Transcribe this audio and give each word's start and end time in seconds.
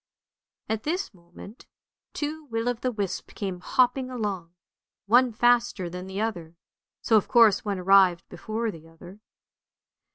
"At 0.67 0.81
this 0.81 1.13
moment 1.13 1.67
two 2.13 2.45
will 2.45 2.67
o' 2.69 2.73
the 2.73 2.91
wisps 2.91 3.35
came 3.35 3.59
hopping 3.59 4.09
along, 4.09 4.55
one 5.05 5.31
faster 5.31 5.91
than 5.91 6.07
the 6.07 6.19
other, 6.21 6.55
so 7.03 7.17
of 7.17 7.27
course 7.27 7.63
one 7.63 7.77
arrived 7.77 8.27
before 8.27 8.71
the 8.71 8.87
other. 8.87 9.19